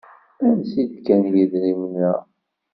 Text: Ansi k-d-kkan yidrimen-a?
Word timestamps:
Ansi 0.45 0.83
k-d-kkan 0.83 1.23
yidrimen-a? 1.33 2.13